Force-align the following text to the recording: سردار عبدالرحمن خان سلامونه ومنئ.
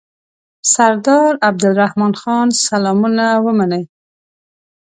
سردار 0.73 1.33
عبدالرحمن 1.49 2.13
خان 2.21 2.47
سلامونه 2.67 3.25
ومنئ. 3.45 3.83